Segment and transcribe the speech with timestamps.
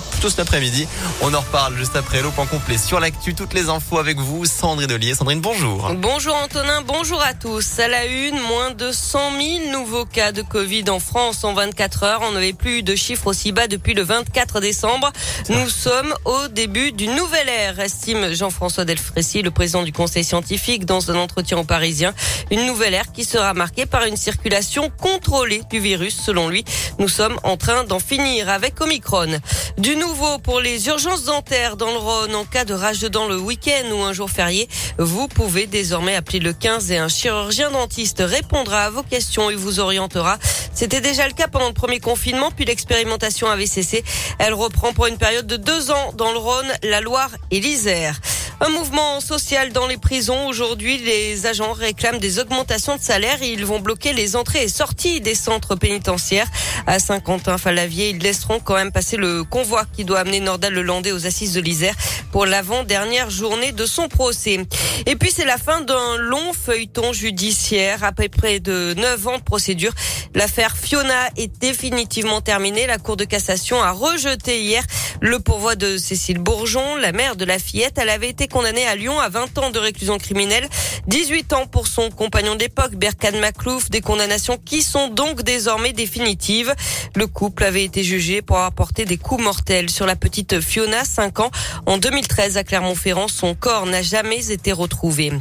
[0.00, 0.19] Good.
[0.20, 0.86] Plutôt cet après-midi.
[1.22, 3.34] On en reparle juste après le point complet sur l'actu.
[3.34, 5.14] Toutes les infos avec vous, Sandrine Ollier.
[5.14, 5.90] Sandrine, bonjour.
[5.94, 7.78] Bonjour Antonin, bonjour à tous.
[7.78, 12.02] À la une, moins de 100 000 nouveaux cas de Covid en France en 24
[12.02, 12.20] heures.
[12.22, 15.10] On n'avait plus eu de chiffres aussi bas depuis le 24 décembre.
[15.48, 20.84] Nous sommes au début d'une nouvelle ère, estime Jean-François Delfrécy, le président du conseil scientifique,
[20.84, 22.12] dans un entretien au Parisien.
[22.50, 26.62] Une nouvelle ère qui sera marquée par une circulation contrôlée du virus, selon lui.
[26.98, 29.40] Nous sommes en train d'en finir avec Omicron.
[29.78, 30.09] Du nouveau
[30.42, 33.90] pour les urgences dentaires dans le Rhône en cas de rage de dents le week-end
[33.92, 34.68] ou un jour férié.
[34.98, 39.54] Vous pouvez désormais appeler le 15 et un chirurgien dentiste répondra à vos questions et
[39.54, 40.38] vous orientera.
[40.74, 44.02] C'était déjà le cas pendant le premier confinement, puis l'expérimentation avait cessé.
[44.38, 48.18] Elle reprend pour une période de deux ans dans le Rhône, la Loire et l'Isère.
[48.62, 50.46] Un mouvement social dans les prisons.
[50.46, 54.68] Aujourd'hui, les agents réclament des augmentations de salaire et ils vont bloquer les entrées et
[54.68, 56.46] sorties des centres pénitentiaires.
[56.86, 61.26] À Saint-Quentin-Falavier, ils laisseront quand même passer le convoi qui doit amener Nordal Lelandais aux
[61.26, 61.94] assises de l'Isère
[62.32, 64.60] pour l'avant-dernière journée de son procès.
[65.06, 68.10] Et puis, c'est la fin d'un long feuilleton judiciaire.
[68.14, 69.92] Peu près de neuf ans de procédure.
[70.34, 72.86] L'affaire Fiona est définitivement terminée.
[72.86, 74.84] La Cour de cassation a rejeté hier
[75.22, 77.96] le pourvoi de Cécile Bourgeon, la mère de la fillette.
[77.96, 80.68] Elle avait été condamnée à Lyon à 20 ans de réclusion criminelle,
[81.06, 86.74] 18 ans pour son compagnon d'époque, Berkan Maclouf, des condamnations qui sont donc désormais définitives.
[87.14, 91.04] Le couple avait été jugé pour avoir porté des coups mortels sur la petite Fiona,
[91.04, 91.50] 5 ans.
[91.86, 95.32] En 2013, à Clermont-Ferrand, son corps n'a jamais été retrouvé.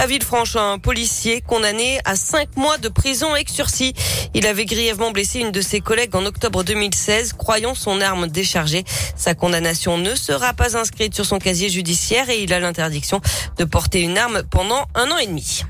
[0.00, 3.92] À Villefranche, un policier condamné à 5 mois de prison avec sursis.
[4.32, 8.84] Il avait grièvement blessé une de ses collègues en octobre 2016, croyant son arme déchargée.
[9.14, 13.20] Sa condamnation ne sera pas inscrite sur son casier judiciaire et il a l'interdiction
[13.58, 15.64] de porter une arme pendant un an et demi.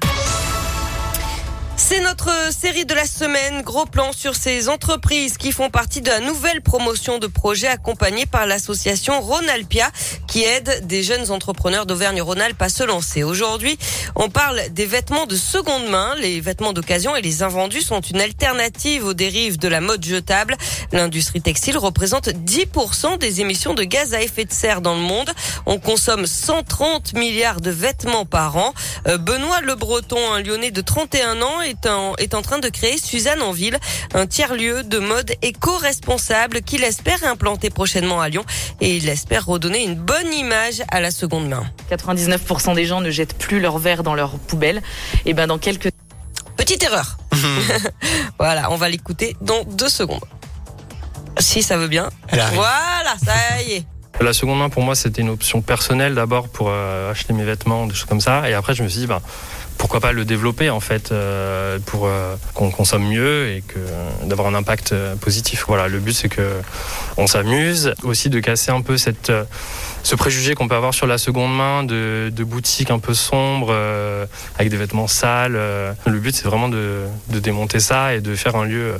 [1.92, 3.62] C'est notre série de la semaine.
[3.62, 8.27] Gros plan sur ces entreprises qui font partie de la nouvelle promotion de projets accompagnés
[8.27, 9.91] par l'association Ronalpia
[10.28, 13.24] qui aide des jeunes entrepreneurs d'Auvergne-Rhône-Alpes à se lancer.
[13.24, 13.77] Aujourd'hui,
[14.14, 16.14] on parle des vêtements de seconde main.
[16.20, 20.56] Les vêtements d'occasion et les invendus sont une alternative aux dérives de la mode jetable.
[20.92, 25.33] L'industrie textile représente 10% des émissions de gaz à effet de serre dans le monde.
[25.67, 28.74] On consomme 130 milliards de vêtements par an.
[29.08, 32.68] Euh, Benoît Le Breton, un lyonnais de 31 ans, est en, est en train de
[32.68, 33.79] créer Suzanne en ville,
[34.14, 38.45] un tiers-lieu de mode éco-responsable qu'il espère implanter prochainement à Lyon
[38.80, 41.64] et il espère redonner une bonne image à la seconde main.
[41.91, 44.83] 99% des gens ne jettent plus leur verre dans leur poubelle.
[45.27, 45.91] Et ben dans quelques
[46.61, 47.17] Petite erreur.
[48.39, 50.24] voilà, on va l'écouter dans deux secondes.
[51.39, 52.11] Si ça veut bien.
[52.30, 53.86] Voilà, ça y est.
[54.20, 57.86] La seconde main, pour moi, c'était une option personnelle d'abord pour euh, acheter mes vêtements,
[57.86, 58.51] des choses comme ça.
[58.51, 59.23] Et après, je me suis dit, bah,
[59.79, 63.79] pourquoi pas le développer en fait euh, pour euh, qu'on consomme mieux et que
[64.27, 65.64] d'avoir un impact positif.
[65.69, 66.53] Voilà, le but c'est que
[67.17, 69.33] on s'amuse, aussi de casser un peu cette
[70.03, 73.75] ce préjugé qu'on peut avoir sur la seconde main de, boutiques un peu sombres
[74.59, 75.53] avec des vêtements sales.
[75.55, 78.97] Le but c'est vraiment de démonter ça et de faire un lieu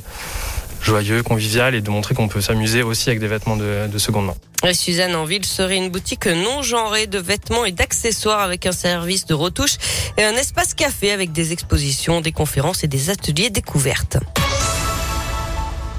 [0.83, 4.27] joyeux, convivial et de montrer qu'on peut s'amuser aussi avec des vêtements de, de seconde
[4.27, 4.35] main.
[4.69, 8.73] Et Suzanne en ville serait une boutique non genrée de vêtements et d'accessoires avec un
[8.73, 9.77] service de retouche
[10.19, 14.19] et un espace café avec des expositions, des conférences et des ateliers découvertes.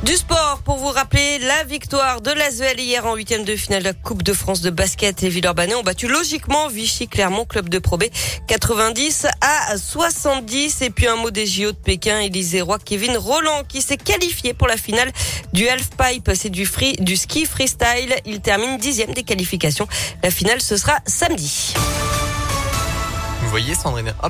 [0.04, 3.88] Du sport, pour vous rappeler la victoire de l'Asvel hier en huitième de finale de
[3.90, 7.78] la Coupe de France de basket et Villeurbanne ont battu logiquement Vichy Clermont, club de
[7.78, 8.06] Pro B,
[8.48, 10.82] 90 à 70.
[10.82, 14.56] Et puis un mot des JO de Pékin, Élisée Roy, Kevin Roland qui s'est qualifié
[14.56, 15.12] pour la finale
[15.54, 16.32] du halfpipe.
[16.34, 18.16] C'est du free, du ski freestyle.
[18.26, 19.88] Il termine dixième des qualifications.
[20.24, 21.76] La finale, ce sera samedi.
[23.44, 24.30] Vous voyez, Sandrine, hop